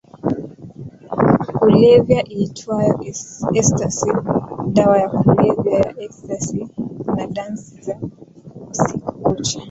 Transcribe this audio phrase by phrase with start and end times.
[1.59, 2.93] kulevya iitwayo
[3.57, 4.09] ecstasy
[4.75, 6.59] Dawa ya Kulevya ya Ecstasy
[7.15, 7.95] na Dansi za
[8.71, 9.57] Usiku Kucha